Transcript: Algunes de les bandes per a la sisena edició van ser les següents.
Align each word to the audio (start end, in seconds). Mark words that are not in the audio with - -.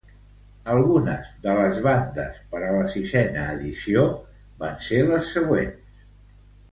Algunes 0.75 1.27
de 1.43 1.51
les 1.57 1.81
bandes 1.87 2.39
per 2.53 2.61
a 2.67 2.71
la 2.77 2.87
sisena 2.95 3.43
edició 3.57 4.07
van 4.65 4.77
ser 4.89 5.03
les 5.13 5.29
següents. 5.39 6.07